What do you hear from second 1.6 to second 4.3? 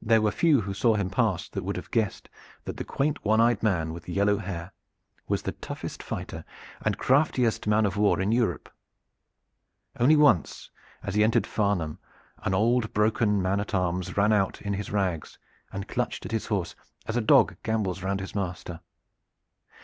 would have guessed that the quaint one eyed man with the